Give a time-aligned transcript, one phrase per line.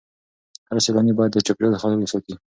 [0.69, 2.33] هر سیلانی باید د چاپیریال خیال وساتي.